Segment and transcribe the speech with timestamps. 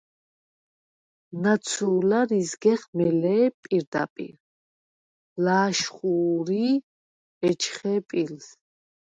[1.41, 4.33] ნაცუ̄ლარ იზგეხ მელე̄ პირდაპირ,
[5.43, 6.65] ლა̄შხუ̄რი
[7.47, 8.47] ეჩხე̄ პილს.